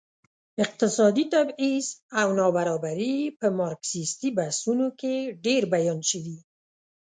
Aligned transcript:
اقتصادي 0.63 1.23
تبعيض 1.33 1.85
او 2.19 2.27
نابرابري 2.39 3.15
په 3.39 3.47
مارکسيستي 3.59 4.29
بحثونو 4.37 4.87
کې 4.99 5.13
ډېر 5.45 5.61
بیان 5.73 5.99
شوي. 6.09 6.37